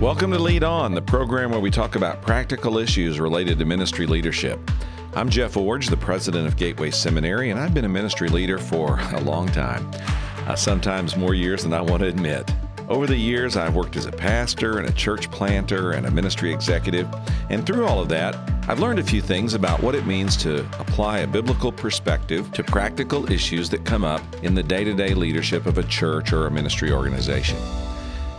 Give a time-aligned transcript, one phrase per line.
[0.00, 4.06] Welcome to Lead On, the program where we talk about practical issues related to ministry
[4.06, 4.60] leadership.
[5.16, 9.00] I'm Jeff Iorg, the president of Gateway Seminary, and I've been a ministry leader for
[9.14, 9.90] a long time,
[10.46, 12.48] uh, sometimes more years than I want to admit.
[12.88, 16.52] Over the years, I've worked as a pastor and a church planter and a ministry
[16.52, 17.08] executive,
[17.50, 18.36] and through all of that,
[18.68, 22.62] I've learned a few things about what it means to apply a biblical perspective to
[22.62, 26.46] practical issues that come up in the day to day leadership of a church or
[26.46, 27.58] a ministry organization.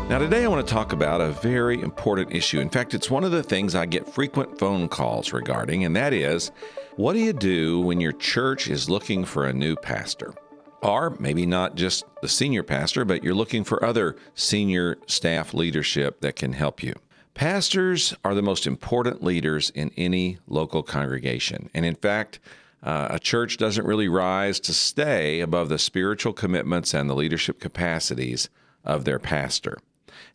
[0.09, 2.59] Now, today I want to talk about a very important issue.
[2.59, 6.13] In fact, it's one of the things I get frequent phone calls regarding, and that
[6.13, 6.49] is
[6.95, 10.33] what do you do when your church is looking for a new pastor?
[10.81, 16.21] Or maybe not just the senior pastor, but you're looking for other senior staff leadership
[16.21, 16.95] that can help you.
[17.35, 21.69] Pastors are the most important leaders in any local congregation.
[21.75, 22.39] And in fact,
[22.81, 27.59] uh, a church doesn't really rise to stay above the spiritual commitments and the leadership
[27.59, 28.49] capacities
[28.83, 29.77] of their pastor.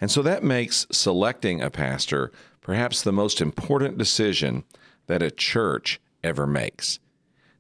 [0.01, 4.65] And so that makes selecting a pastor perhaps the most important decision
[5.07, 6.99] that a church ever makes.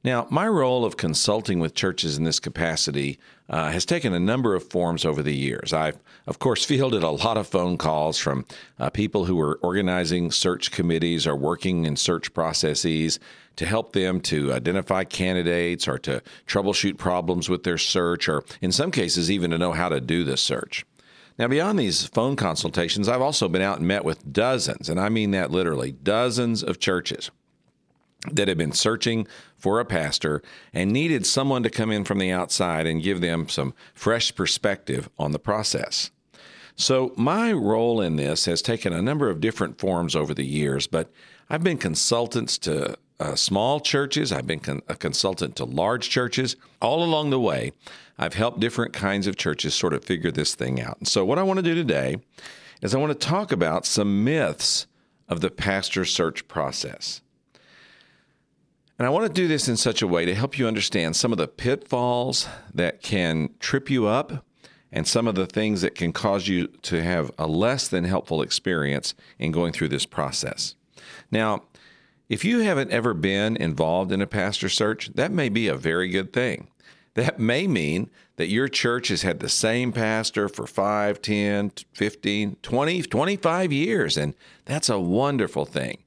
[0.04, 4.54] Now, my role of consulting with churches in this capacity uh, has taken a number
[4.54, 5.72] of forms over the years.
[5.72, 8.44] I've, of course, fielded a lot of phone calls from
[8.78, 13.18] uh, people who are organizing search committees or working in search processes
[13.56, 18.72] to help them to identify candidates or to troubleshoot problems with their search, or in
[18.72, 20.84] some cases, even to know how to do the search.
[21.38, 25.08] Now, beyond these phone consultations, I've also been out and met with dozens, and I
[25.08, 27.30] mean that literally, dozens of churches
[28.30, 32.30] that have been searching for a pastor and needed someone to come in from the
[32.30, 36.10] outside and give them some fresh perspective on the process.
[36.76, 40.86] So, my role in this has taken a number of different forms over the years,
[40.86, 41.10] but
[41.50, 46.56] I've been consultants to uh, small churches, I've been con- a consultant to large churches.
[46.82, 47.72] All along the way,
[48.18, 50.98] I've helped different kinds of churches sort of figure this thing out.
[50.98, 52.16] And so, what I want to do today
[52.82, 54.86] is I want to talk about some myths
[55.28, 57.20] of the pastor search process.
[58.98, 61.32] And I want to do this in such a way to help you understand some
[61.32, 64.44] of the pitfalls that can trip you up
[64.92, 68.42] and some of the things that can cause you to have a less than helpful
[68.42, 70.76] experience in going through this process.
[71.32, 71.64] Now,
[72.28, 76.08] if you haven't ever been involved in a pastor search, that may be a very
[76.08, 76.68] good thing.
[77.14, 82.56] That may mean that your church has had the same pastor for 5, 10, 15,
[82.60, 85.98] 20, 25 years, and that's a wonderful thing.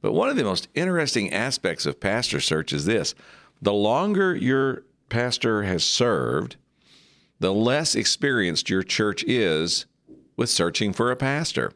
[0.00, 3.14] But one of the most interesting aspects of pastor search is this
[3.60, 6.56] the longer your pastor has served,
[7.40, 9.86] the less experienced your church is
[10.36, 11.72] with searching for a pastor.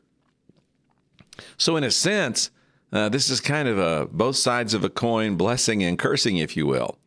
[1.56, 2.50] So, in a sense,
[2.92, 6.56] uh, this is kind of a both sides of a coin, blessing and cursing, if
[6.56, 6.98] you will.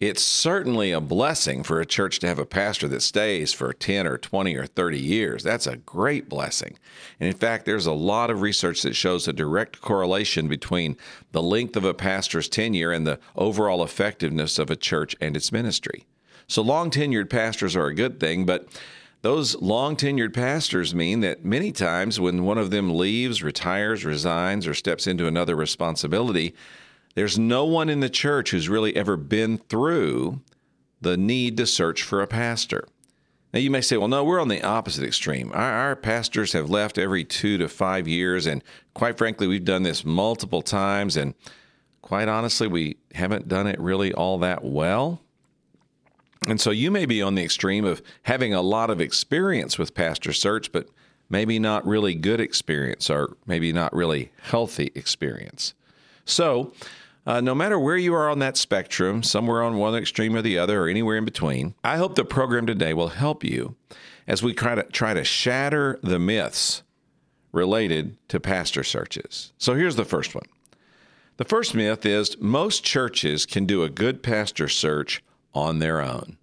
[0.00, 4.06] It's certainly a blessing for a church to have a pastor that stays for 10
[4.06, 5.42] or 20 or 30 years.
[5.42, 6.78] That's a great blessing.
[7.20, 10.96] And in fact, there's a lot of research that shows a direct correlation between
[11.32, 15.52] the length of a pastor's tenure and the overall effectiveness of a church and its
[15.52, 16.06] ministry.
[16.46, 18.68] So, long tenured pastors are a good thing, but
[19.22, 24.66] those long tenured pastors mean that many times when one of them leaves, retires, resigns,
[24.66, 26.54] or steps into another responsibility,
[27.14, 30.40] there's no one in the church who's really ever been through
[31.00, 32.86] the need to search for a pastor.
[33.52, 35.50] Now, you may say, well, no, we're on the opposite extreme.
[35.52, 38.62] Our, our, pastors have left every two to five years, and
[38.94, 41.34] quite frankly, we've done this multiple times, and
[42.00, 45.20] quite honestly, we haven't done it really all that well.
[46.46, 49.94] And so you may be on the extreme of having a lot of experience with
[49.94, 50.88] pastor search, but
[51.28, 55.74] maybe not really good experience or maybe not really healthy experience.
[56.24, 56.72] So,
[57.26, 60.58] uh, no matter where you are on that spectrum, somewhere on one extreme or the
[60.58, 63.76] other, or anywhere in between, I hope the program today will help you
[64.26, 66.82] as we try to try to shatter the myths
[67.52, 69.52] related to pastor searches.
[69.58, 70.46] So here's the first one.
[71.36, 75.22] The first myth is most churches can do a good pastor search
[75.54, 76.36] on their own.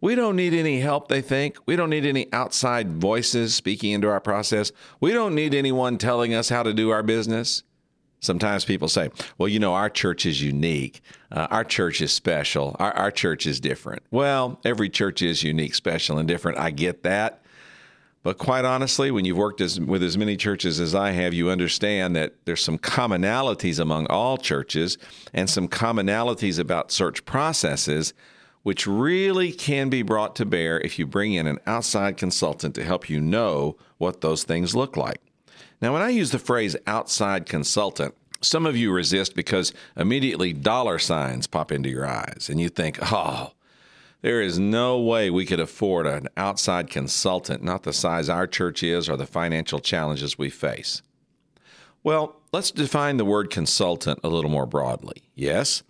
[0.00, 1.58] We don't need any help, they think.
[1.66, 4.72] We don't need any outside voices speaking into our process.
[4.98, 7.62] We don't need anyone telling us how to do our business.
[8.20, 11.00] Sometimes people say, well, you know, our church is unique.
[11.32, 12.76] Uh, our church is special.
[12.78, 14.02] Our, our church is different.
[14.10, 16.58] Well, every church is unique, special, and different.
[16.58, 17.42] I get that.
[18.22, 21.48] But quite honestly, when you've worked as, with as many churches as I have, you
[21.48, 24.98] understand that there's some commonalities among all churches
[25.32, 28.12] and some commonalities about search processes,
[28.62, 32.84] which really can be brought to bear if you bring in an outside consultant to
[32.84, 35.22] help you know what those things look like.
[35.80, 40.98] Now, when I use the phrase outside consultant, some of you resist because immediately dollar
[40.98, 43.52] signs pop into your eyes and you think, oh,
[44.22, 48.82] There is no way we could afford an outside consultant, not the size our church
[48.82, 51.00] is or the financial challenges we face.
[52.02, 55.22] Well, let's define the word consultant a little more broadly.
[55.34, 55.82] Yes,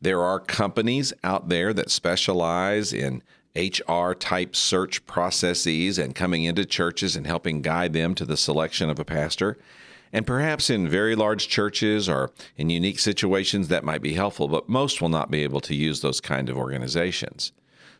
[0.00, 3.22] there are companies out there that specialize in
[3.54, 8.88] HR type search processes and coming into churches and helping guide them to the selection
[8.88, 9.58] of a pastor.
[10.12, 14.68] And perhaps in very large churches or in unique situations that might be helpful, but
[14.68, 17.52] most will not be able to use those kind of organizations.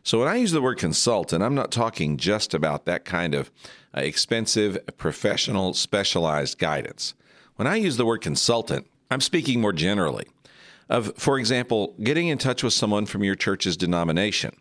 [0.05, 3.49] So when I use the word consultant, I'm not talking just about that kind of
[3.97, 7.15] uh, expensive, professional, specialized guidance.
[7.55, 10.27] When I use the word consultant, I'm speaking more generally
[10.89, 14.55] of, for example, getting in touch with someone from your church's denomination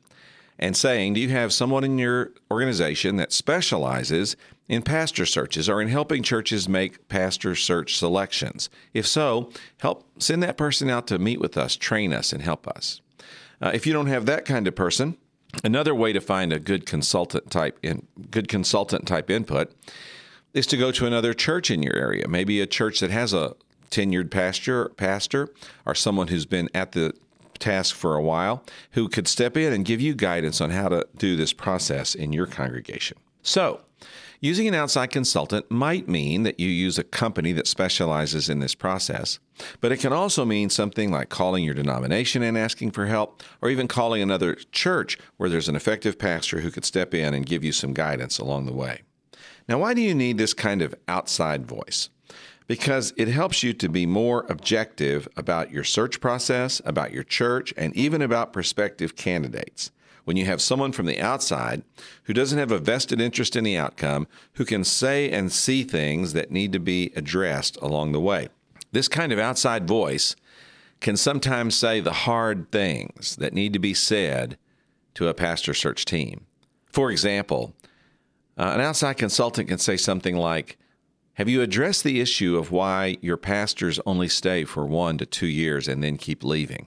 [0.59, 4.37] and saying, Do you have someone in your organization that specializes
[4.67, 8.71] in pastor searches or in helping churches make pastor search selections?
[8.95, 9.51] If so,
[9.81, 13.03] help send that person out to meet with us, train us, and help us.
[13.61, 15.19] Uh, if you don't have that kind of person,
[15.63, 19.73] Another way to find a good consultant type in good consultant type input
[20.53, 23.55] is to go to another church in your area, maybe a church that has a
[23.91, 25.49] tenured pastor, pastor,
[25.85, 27.13] or someone who's been at the
[27.59, 28.63] task for a while,
[28.93, 32.33] who could step in and give you guidance on how to do this process in
[32.33, 33.17] your congregation.
[33.43, 33.83] So,
[34.41, 38.75] Using an outside consultant might mean that you use a company that specializes in this
[38.75, 39.39] process,
[39.81, 43.71] but it can also mean something like calling your denomination and asking for help, or
[43.71, 47.65] even calling another church where there's an effective pastor who could step in and give
[47.65, 49.03] you some guidance along the way.
[49.69, 52.11] Now, why do you need this kind of outside voice?
[52.67, 57.73] Because it helps you to be more objective about your search process, about your church,
[57.77, 59.91] and even about prospective candidates
[60.25, 61.83] when you have someone from the outside
[62.25, 66.33] who doesn't have a vested interest in the outcome, who can say and see things
[66.33, 68.49] that need to be addressed along the way.
[68.93, 70.37] This kind of outside voice
[71.01, 74.57] can sometimes say the hard things that need to be said
[75.15, 76.47] to a pastor search team.
[76.87, 77.75] For example,
[78.57, 80.79] uh, an outside consultant can say something like,
[81.35, 85.47] Have you addressed the issue of why your pastors only stay for one to two
[85.47, 86.87] years and then keep leaving?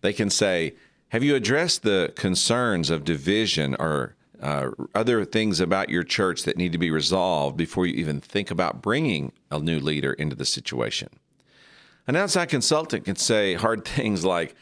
[0.00, 0.74] They can say,
[1.12, 6.56] have you addressed the concerns of division or uh, other things about your church that
[6.56, 10.46] need to be resolved before you even think about bringing a new leader into the
[10.46, 11.10] situation?
[12.06, 14.54] An outside consultant can say hard things like,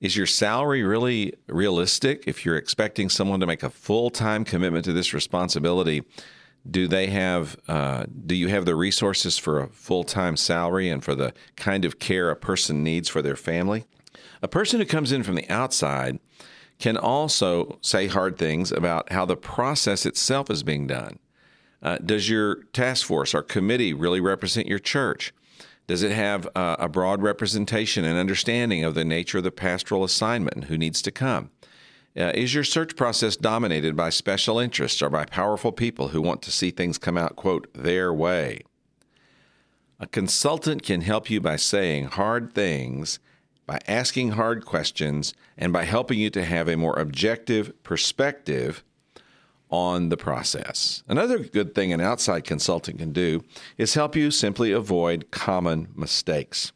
[0.00, 2.24] is your salary really realistic?
[2.26, 6.02] If you're expecting someone to make a full time commitment to this responsibility,
[6.70, 7.58] do they have?
[7.68, 11.84] Uh, do you have the resources for a full time salary and for the kind
[11.84, 13.84] of care a person needs for their family?
[14.42, 16.18] A person who comes in from the outside
[16.78, 21.18] can also say hard things about how the process itself is being done.
[21.82, 25.32] Uh, does your task force or committee really represent your church?
[25.86, 30.02] Does it have uh, a broad representation and understanding of the nature of the pastoral
[30.02, 31.50] assignment and who needs to come?
[32.16, 36.40] Uh, is your search process dominated by special interests or by powerful people who want
[36.42, 38.60] to see things come out, quote, their way?
[40.00, 43.18] A consultant can help you by saying hard things
[43.66, 48.84] by asking hard questions and by helping you to have a more objective perspective
[49.70, 51.02] on the process.
[51.08, 53.42] Another good thing an outside consultant can do
[53.78, 56.72] is help you simply avoid common mistakes.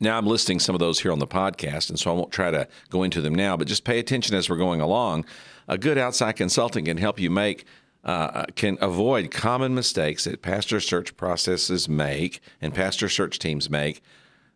[0.00, 2.52] Now, I'm listing some of those here on the podcast, and so I won't try
[2.52, 5.24] to go into them now, but just pay attention as we're going along.
[5.66, 7.64] A good outside consultant can help you make
[8.04, 14.02] uh, can avoid common mistakes that pastor search processes make and pastor search teams make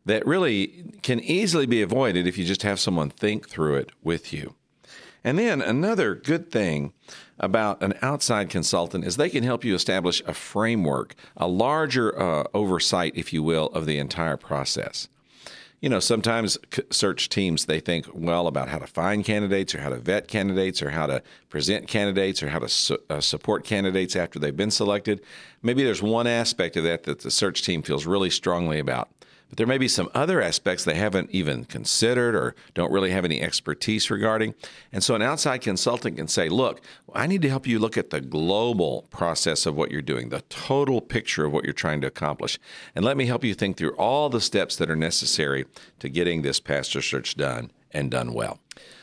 [0.05, 4.33] that really can easily be avoided if you just have someone think through it with
[4.33, 4.55] you.
[5.25, 6.93] And then another good thing
[7.39, 12.45] about an outside consultant is they can help you establish a framework, a larger uh,
[12.55, 15.09] oversight, if you will, of the entire process.
[15.81, 16.59] You know, sometimes
[16.91, 20.81] search teams they think well about how to find candidates or how to vet candidates
[20.81, 24.71] or how to present candidates or how to su- uh, support candidates after they've been
[24.71, 25.21] selected.
[25.61, 29.11] Maybe there's one aspect of that that the search team feels really strongly about.
[29.53, 33.27] But there may be some other aspects they haven't even considered or don't really have
[33.27, 34.55] any expertise regarding.
[34.91, 36.81] And so an outside consultant can say, look,
[37.15, 40.41] I need to help you look at the global process of what you're doing, the
[40.49, 42.59] total picture of what you're trying to accomplish.
[42.95, 45.67] And let me help you think through all the steps that are necessary
[45.99, 48.59] to getting this pastor search done and done well.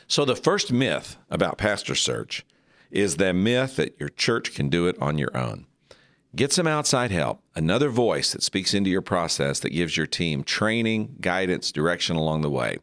[0.08, 2.44] So the first myth about pastor search
[2.90, 5.66] is the myth that your church can do it on your own.
[6.36, 10.44] Get some outside help, another voice that speaks into your process that gives your team
[10.44, 12.78] training, guidance, direction along the way.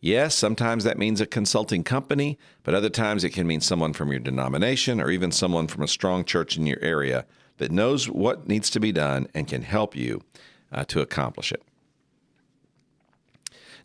[0.00, 4.10] Yes, sometimes that means a consulting company, but other times it can mean someone from
[4.10, 7.26] your denomination or even someone from a strong church in your area
[7.58, 10.22] that knows what needs to be done and can help you
[10.72, 11.62] uh, to accomplish it.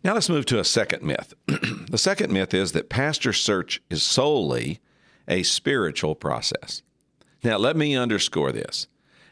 [0.02, 1.34] Now let's move to a second myth.
[1.46, 4.80] the second myth is that pastor search is solely
[5.28, 6.82] a spiritual process.
[7.44, 8.86] Now, let me underscore this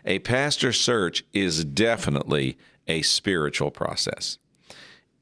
[0.05, 4.39] a pastor search is definitely a spiritual process.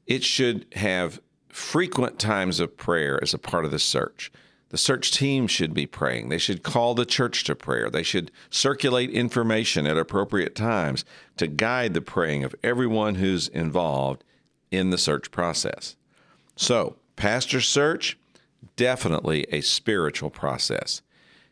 [0.07, 4.31] It should have frequent times of prayer as a part of the search.
[4.69, 6.29] The search team should be praying.
[6.29, 7.89] They should call the church to prayer.
[7.89, 11.05] They should circulate information at appropriate times
[11.37, 14.23] to guide the praying of everyone who's involved
[14.69, 15.95] in the search process.
[16.55, 18.17] So, pastor search,
[18.75, 21.01] definitely a spiritual process.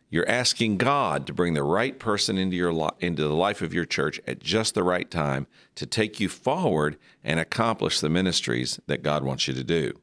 [0.10, 3.74] You're asking God to bring the right person into your li- into the life of
[3.74, 8.80] your church at just the right time to take you forward and accomplish the ministries
[8.88, 9.94] that God wants you to do.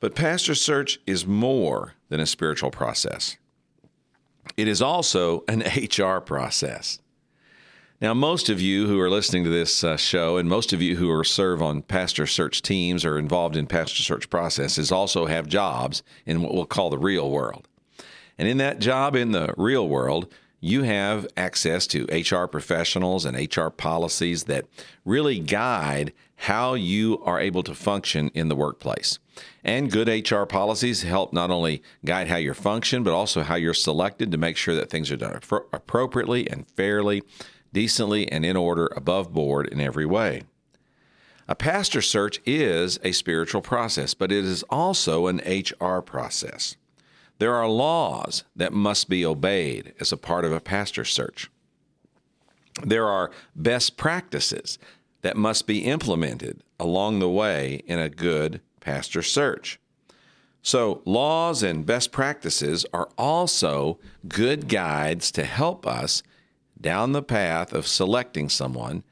[0.00, 3.36] But pastor search is more than a spiritual process.
[4.56, 5.62] It is also an
[5.98, 6.98] HR process.
[8.00, 10.96] Now, most of you who are listening to this uh, show, and most of you
[10.96, 15.46] who are serve on pastor search teams or involved in pastor search processes, also have
[15.46, 17.68] jobs in what we'll call the real world.
[18.40, 23.36] And in that job in the real world, you have access to HR professionals and
[23.36, 24.64] HR policies that
[25.04, 29.18] really guide how you are able to function in the workplace.
[29.62, 33.74] And good HR policies help not only guide how you function, but also how you're
[33.74, 35.38] selected to make sure that things are done
[35.74, 37.22] appropriately and fairly
[37.74, 40.44] decently and in order, above board in every way.
[41.46, 46.76] A pastor search is a spiritual process, but it is also an HR process.
[47.40, 51.50] There are laws that must be obeyed as a part of a pastor search.
[52.84, 54.78] There are best practices
[55.22, 59.80] that must be implemented along the way in a good pastor search.
[60.60, 66.22] So, laws and best practices are also good guides to help us
[66.78, 69.02] down the path of selecting someone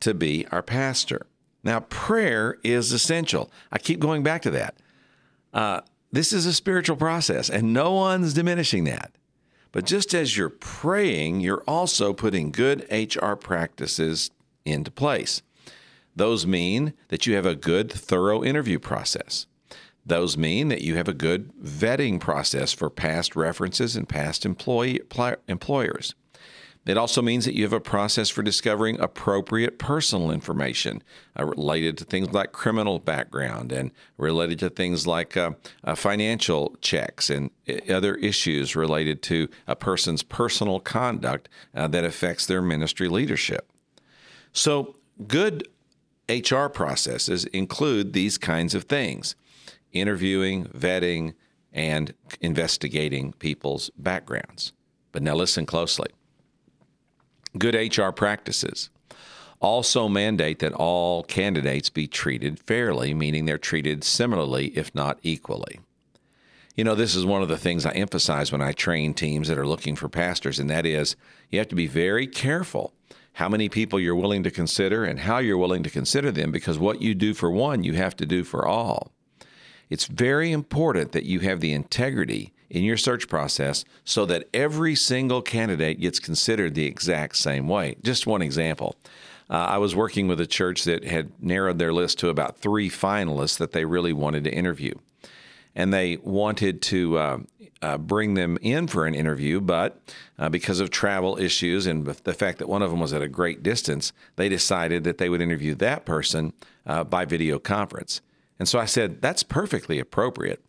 [0.00, 1.26] to be our pastor.
[1.62, 3.48] Now, prayer is essential.
[3.70, 4.74] I keep going back to that.
[5.54, 5.82] Uh,
[6.12, 9.12] this is a spiritual process, and no one's diminishing that.
[9.72, 14.30] But just as you're praying, you're also putting good HR practices
[14.64, 15.42] into place.
[16.14, 19.46] Those mean that you have a good, thorough interview process.
[20.06, 25.00] Those mean that you have a good vetting process for past references and past employee,
[25.48, 26.14] employers.
[26.86, 31.02] It also means that you have a process for discovering appropriate personal information
[31.38, 35.52] uh, related to things like criminal background and related to things like uh,
[35.82, 42.04] uh, financial checks and uh, other issues related to a person's personal conduct uh, that
[42.04, 43.68] affects their ministry leadership.
[44.52, 45.68] So, good
[46.28, 49.34] HR processes include these kinds of things
[49.92, 51.34] interviewing, vetting,
[51.72, 54.72] and investigating people's backgrounds.
[55.12, 56.08] But now listen closely.
[57.58, 58.90] Good HR practices
[59.60, 65.80] also mandate that all candidates be treated fairly, meaning they're treated similarly, if not equally.
[66.74, 69.58] You know, this is one of the things I emphasize when I train teams that
[69.58, 71.16] are looking for pastors, and that is
[71.50, 72.92] you have to be very careful
[73.34, 76.78] how many people you're willing to consider and how you're willing to consider them because
[76.78, 79.10] what you do for one, you have to do for all.
[79.88, 84.94] It's very important that you have the integrity in your search process so that every
[84.94, 87.96] single candidate gets considered the exact same way.
[88.02, 88.96] Just one example.
[89.48, 92.90] Uh, I was working with a church that had narrowed their list to about three
[92.90, 94.94] finalists that they really wanted to interview.
[95.74, 97.38] And they wanted to uh,
[97.82, 100.00] uh, bring them in for an interview, but
[100.38, 103.28] uh, because of travel issues and the fact that one of them was at a
[103.28, 106.52] great distance, they decided that they would interview that person
[106.86, 108.22] uh, by video conference.
[108.58, 110.64] And so I said, that's perfectly appropriate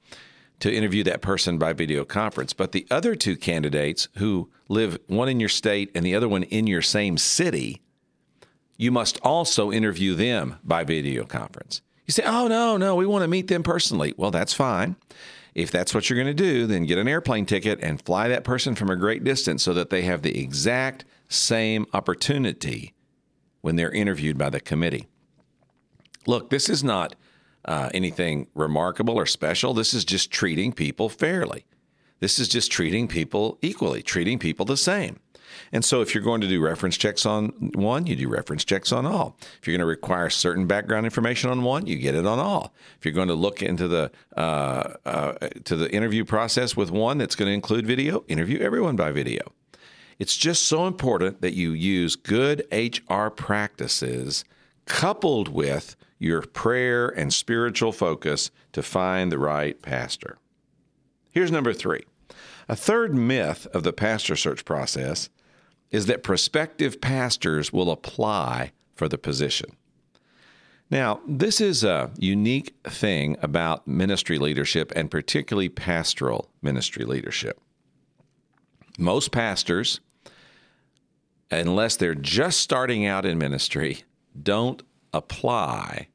[0.60, 2.54] to interview that person by video conference.
[2.54, 6.44] But the other two candidates who live one in your state and the other one
[6.44, 7.82] in your same city,
[8.78, 11.82] you must also interview them by video conference.
[12.06, 14.14] You say, oh, no, no, we want to meet them personally.
[14.18, 14.96] Well, that's fine.
[15.54, 18.44] If that's what you're going to do, then get an airplane ticket and fly that
[18.44, 22.94] person from a great distance so that they have the exact same opportunity
[23.62, 25.08] when they're interviewed by the committee.
[26.26, 27.16] Look, this is not
[27.68, 29.74] uh, anything remarkable or special.
[29.74, 31.66] This is just treating people fairly.
[32.20, 35.20] This is just treating people equally, treating people the same.
[35.72, 38.92] And so, if you're going to do reference checks on one, you do reference checks
[38.92, 39.38] on all.
[39.60, 42.74] If you're going to require certain background information on one, you get it on all.
[42.98, 45.34] If you're going to look into the uh, uh,
[45.66, 49.52] to the interview process with one that's going to include video, interview everyone by video.
[50.20, 54.44] It's just so important that you use good HR practices
[54.86, 60.38] coupled with your prayer and spiritual focus to find the right pastor.
[61.32, 62.04] Here's number three.
[62.70, 65.30] A third myth of the pastor search process
[65.92, 69.72] is that prospective pastors will apply for the position.
[70.90, 77.60] Now, this is a unique thing about ministry leadership and particularly pastoral ministry leadership.
[78.98, 80.00] Most pastors,
[81.52, 84.04] unless they're just starting out in ministry,
[84.42, 84.82] don't
[85.14, 86.08] apply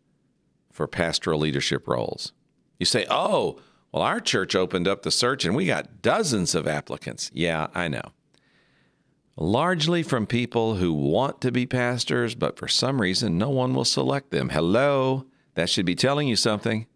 [0.71, 2.33] for pastoral leadership roles.
[2.79, 3.61] You say, oh,
[3.93, 7.31] well, our church opened up the search and we got dozens of applicants.
[7.35, 8.13] Yeah, I know
[9.37, 13.85] largely from people who want to be pastors, but for some reason no one will
[13.85, 14.51] select them.
[14.51, 16.87] Hello, that should be telling you something.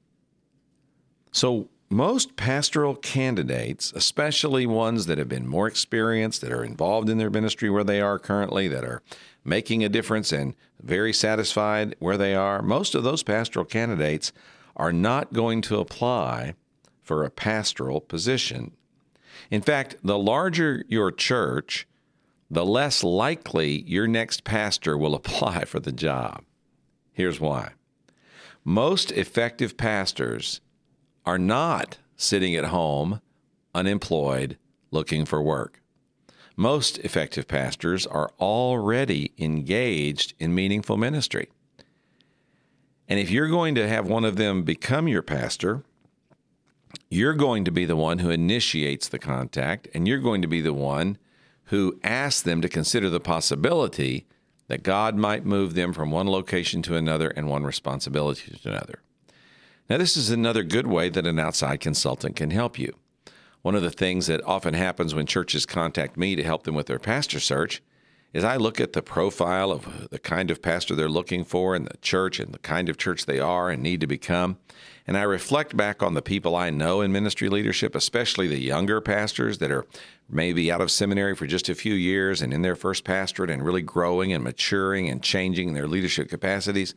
[1.33, 7.19] So, most pastoral candidates, especially ones that have been more experienced, that are involved in
[7.19, 9.03] their ministry where they are currently, that are
[9.47, 14.33] making a difference and very satisfied where they are, most of those pastoral candidates
[14.77, 16.55] are not going to apply
[17.03, 18.73] for a pastoral position.
[19.51, 21.87] In fact, the larger your church,
[22.51, 26.45] the less likely your next pastor will apply for the job.
[27.13, 27.73] Here's why
[28.65, 30.61] most effective pastors
[31.25, 33.21] are not sitting at home,
[33.75, 34.59] unemployed,
[34.91, 35.81] looking for work.
[36.57, 41.51] Most effective pastors are already engaged in meaningful ministry.
[43.07, 45.85] And if you're going to have one of them become your pastor,
[47.11, 50.63] you're going to be the one who initiates the contact, and you're going to be
[50.63, 51.19] the one
[51.65, 54.27] who asks them to consider the possibility
[54.69, 59.01] that God might move them from one location to another and one responsibility to another.
[59.89, 62.97] Now, this is another good way that an outside consultant can help you.
[63.67, 66.87] One of the things that often happens when churches contact me to help them with
[66.87, 67.83] their pastor search
[68.33, 71.83] is I look at the profile of the kind of pastor they're looking for in
[71.83, 74.59] the church and the kind of church they are and need to become.
[75.05, 79.01] And I reflect back on the people I know in ministry leadership, especially the younger
[79.01, 79.85] pastors that are
[80.31, 83.65] maybe out of seminary for just a few years and in their first pastorate and
[83.65, 86.95] really growing and maturing and changing their leadership capacities.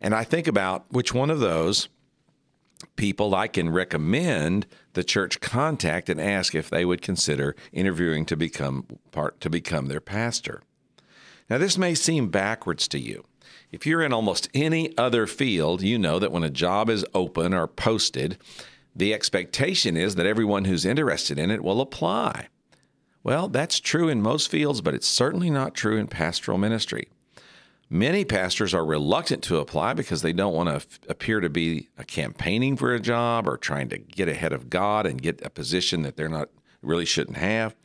[0.00, 1.90] And I think about which one of those
[2.96, 8.36] people I can recommend the church contact and ask if they would consider interviewing to
[8.36, 10.62] become part to become their pastor.
[11.48, 13.24] Now this may seem backwards to you.
[13.70, 17.54] If you're in almost any other field, you know that when a job is open
[17.54, 18.38] or posted,
[18.94, 22.48] the expectation is that everyone who's interested in it will apply.
[23.24, 27.08] Well, that's true in most fields, but it's certainly not true in pastoral ministry.
[27.92, 31.90] Many pastors are reluctant to apply because they don't want to f- appear to be
[31.98, 35.50] uh, campaigning for a job or trying to get ahead of God and get a
[35.50, 36.48] position that they're not
[36.80, 37.76] really shouldn't have.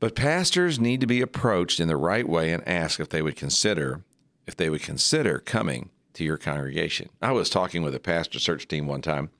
[0.00, 3.36] But pastors need to be approached in the right way and asked if they would
[3.36, 4.02] consider
[4.46, 7.08] if they would consider coming to your congregation.
[7.22, 9.30] I was talking with a pastor search team one time,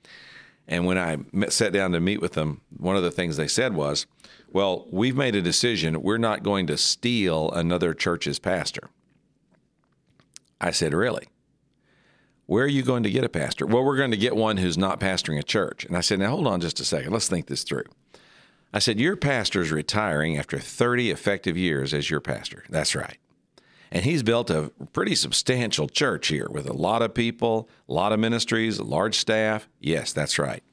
[0.67, 3.47] and when I met, sat down to meet with them, one of the things they
[3.47, 4.07] said was,
[4.51, 6.01] Well, we've made a decision.
[6.01, 8.89] We're not going to steal another church's pastor.
[10.59, 11.27] I said, Really?
[12.45, 13.67] Where are you going to get a pastor?
[13.67, 15.85] Well, we're going to get one who's not pastoring a church.
[15.85, 17.11] And I said, Now hold on just a second.
[17.11, 17.85] Let's think this through.
[18.73, 22.63] I said, Your pastor is retiring after 30 effective years as your pastor.
[22.69, 23.17] That's right.
[23.91, 28.11] And he's built a pretty substantial church here with a lot of people, a lot
[28.11, 29.67] of ministries, a large staff.
[29.79, 30.63] Yes, that's right.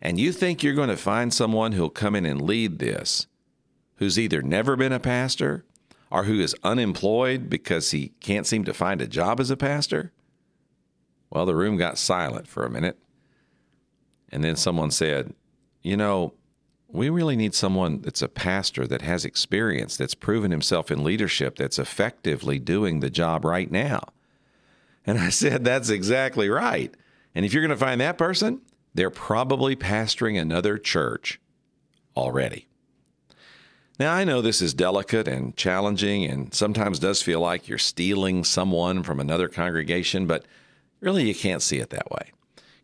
[0.00, 3.26] And you think you're going to find someone who'll come in and lead this
[3.96, 5.64] who's either never been a pastor
[6.10, 10.12] or who is unemployed because he can't seem to find a job as a pastor?
[11.30, 12.98] Well, the room got silent for a minute.
[14.30, 15.34] And then someone said,
[15.82, 16.34] You know,
[16.88, 21.56] we really need someone that's a pastor that has experience, that's proven himself in leadership,
[21.56, 24.00] that's effectively doing the job right now.
[25.04, 26.94] And I said, That's exactly right.
[27.34, 28.62] And if you're going to find that person,
[28.94, 31.38] they're probably pastoring another church
[32.16, 32.65] already.
[33.98, 38.44] Now, I know this is delicate and challenging and sometimes does feel like you're stealing
[38.44, 40.44] someone from another congregation, but
[41.00, 42.32] really you can't see it that way.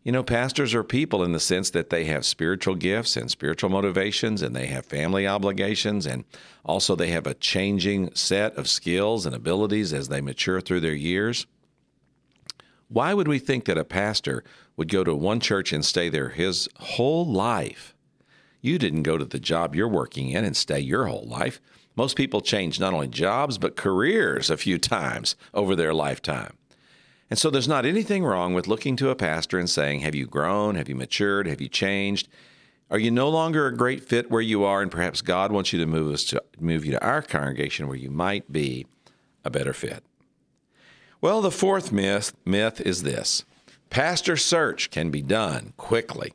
[0.03, 3.69] You know, pastors are people in the sense that they have spiritual gifts and spiritual
[3.69, 6.25] motivations, and they have family obligations, and
[6.65, 10.93] also they have a changing set of skills and abilities as they mature through their
[10.93, 11.45] years.
[12.89, 14.43] Why would we think that a pastor
[14.75, 17.92] would go to one church and stay there his whole life?
[18.63, 21.59] You didn't go to the job you're working in and stay your whole life.
[21.97, 26.57] Most people change not only jobs, but careers a few times over their lifetime.
[27.29, 30.25] And so there's not anything wrong with looking to a pastor and saying, Have you
[30.25, 30.75] grown?
[30.75, 31.45] Have you matured?
[31.45, 32.29] Have you changed?
[32.89, 35.79] Are you no longer a great fit where you are, and perhaps God wants you
[35.79, 38.85] to move us to move you to our congregation where you might be
[39.43, 40.05] a better fit?
[41.19, 43.43] Well, the fourth myth myth is this:
[43.89, 46.31] pastor search can be done quickly.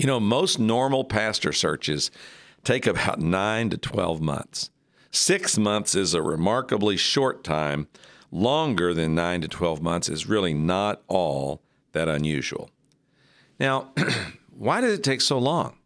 [0.00, 2.10] You know, most normal pastor searches
[2.64, 4.70] take about nine to twelve months.
[5.10, 7.86] Six months is a remarkably short time
[8.32, 11.60] longer than 9 to 12 months is really not all
[11.92, 12.70] that unusual.
[13.58, 13.92] Now,
[14.56, 15.76] why did it take so long?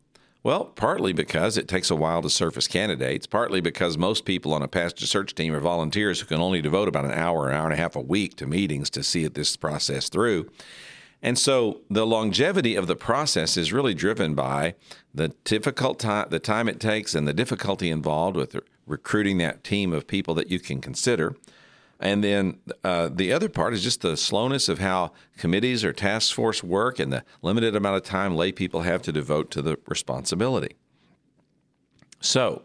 [0.44, 4.62] Well, partly because it takes a while to surface candidates, partly because most people on
[4.62, 7.64] a pastor search team are volunteers who can only devote about an hour, an hour
[7.64, 10.48] and a half a week to meetings to see this process through.
[11.24, 14.74] And so the longevity of the process is really driven by
[15.14, 18.54] the difficult time, the time it takes, and the difficulty involved with
[18.86, 21.34] recruiting that team of people that you can consider.
[21.98, 26.34] And then uh, the other part is just the slowness of how committees or task
[26.34, 29.78] force work and the limited amount of time lay people have to devote to the
[29.86, 30.76] responsibility.
[32.20, 32.64] So,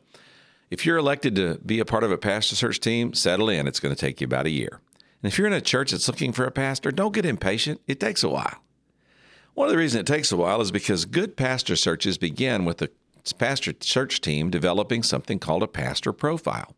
[0.69, 3.67] if you're elected to be a part of a pastor search team, settle in.
[3.67, 4.81] It's going to take you about a year.
[5.21, 7.81] And if you're in a church that's looking for a pastor, don't get impatient.
[7.87, 8.63] It takes a while.
[9.53, 12.77] One of the reasons it takes a while is because good pastor searches begin with
[12.77, 12.89] the
[13.37, 16.73] pastor search team developing something called a pastor profile.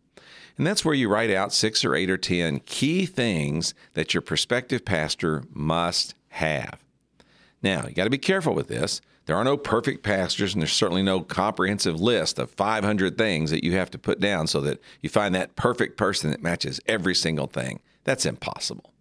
[0.58, 4.22] And that's where you write out six or eight or 10 key things that your
[4.22, 6.80] prospective pastor must have.
[7.64, 9.02] Now, you got to be careful with this.
[9.28, 13.64] There are no perfect pastors, and there's certainly no comprehensive list of 500 things that
[13.64, 17.16] you have to put down so that you find that perfect person that matches every
[17.16, 17.80] single thing.
[18.04, 18.94] That's impossible.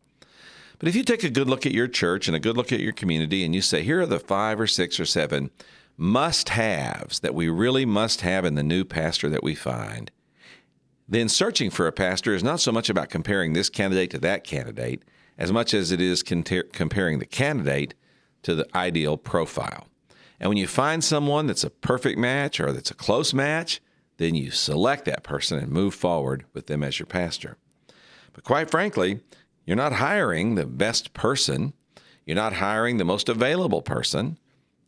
[0.79, 2.81] But if you take a good look at your church and a good look at
[2.81, 5.51] your community and you say, here are the five or six or seven
[5.97, 10.11] must haves that we really must have in the new pastor that we find,
[11.07, 14.43] then searching for a pastor is not so much about comparing this candidate to that
[14.45, 15.03] candidate
[15.37, 17.95] as much as it is comparing the candidate
[18.43, 19.89] to the ideal profile.
[20.39, 23.83] And when you find someone that's a perfect match or that's a close match,
[24.17, 27.59] then you select that person and move forward with them as your pastor.
[28.33, 29.21] But quite frankly,
[29.65, 31.73] you're not hiring the best person.
[32.27, 34.39] You're not hiring the most available person.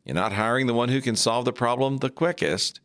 [0.04, 2.80] You're not hiring the one who can solve the problem the quickest.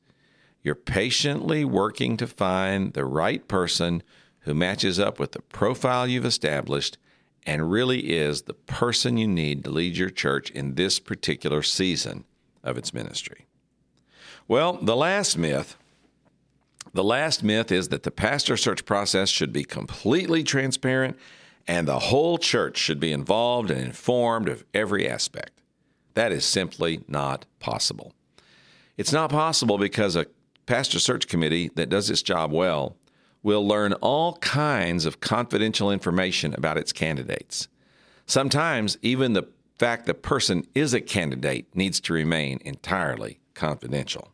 [0.63, 4.04] You're patiently working to find the right person
[4.41, 6.98] who matches up with the profile you've established
[7.46, 12.26] and really is the person you need to lead your church in this particular season
[12.63, 13.48] of its ministry.
[14.48, 15.78] Well, the last myth
[16.93, 21.17] the last myth is that the pastor search process should be completely transparent
[21.67, 25.62] and the whole church should be involved and informed of every aspect.
[26.13, 28.13] That is simply not possible.
[28.97, 30.28] It's not possible because a
[30.65, 32.95] pastor search committee that does its job well
[33.43, 37.67] will learn all kinds of confidential information about its candidates.
[38.26, 39.47] Sometimes even the
[39.78, 44.32] fact the person is a candidate needs to remain entirely confidential.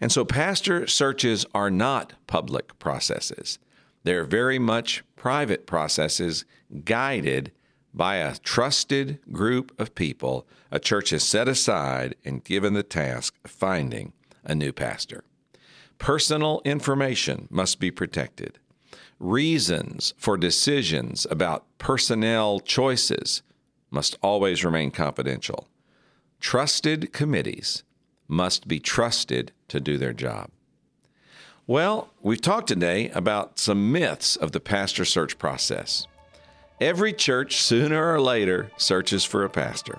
[0.00, 3.58] And so pastor searches are not public processes.
[4.02, 6.44] They're very much private processes
[6.84, 7.52] guided
[7.94, 13.36] by a trusted group of people a church has set aside and given the task
[13.44, 15.24] of finding a new pastor.
[15.98, 18.58] Personal information must be protected.
[19.20, 23.42] Reasons for decisions about personnel choices
[23.90, 25.68] must always remain confidential.
[26.40, 27.84] Trusted committees
[28.28, 30.50] must be trusted to do their job.
[31.66, 36.06] Well, we've talked today about some myths of the pastor search process.
[36.80, 39.98] Every church, sooner or later, searches for a pastor.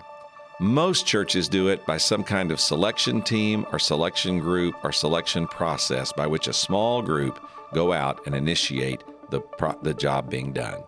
[0.59, 5.47] Most churches do it by some kind of selection team or selection group or selection
[5.47, 7.39] process by which a small group
[7.73, 10.81] go out and initiate the, pro- the job being done.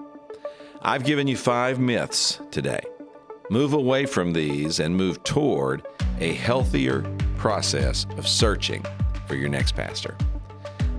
[0.82, 2.82] I've given you five myths today.
[3.50, 5.88] Move away from these and move toward
[6.19, 7.02] a healthier
[7.38, 8.84] process of searching
[9.28, 10.15] for your next pastor.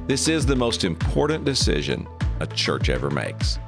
[0.07, 2.07] This is the most important decision
[2.40, 3.59] a church ever makes.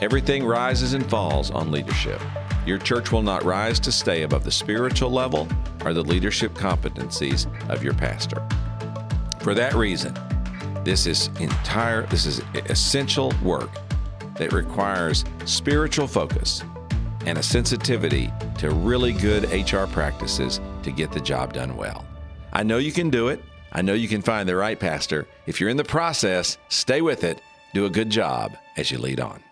[0.00, 2.20] Everything rises and falls on leadership.
[2.66, 5.48] Your church will not rise to stay above the spiritual level
[5.84, 8.46] or the leadership competencies of your pastor.
[9.40, 10.14] For that reason,
[10.84, 13.70] this is entire this is essential work
[14.36, 16.62] that requires spiritual focus
[17.28, 22.06] and a sensitivity to really good HR practices to get the job done well.
[22.52, 23.42] I know you can do it.
[23.72, 25.26] I know you can find the right pastor.
[25.46, 27.42] If you're in the process, stay with it.
[27.74, 29.42] Do a good job as you lead on.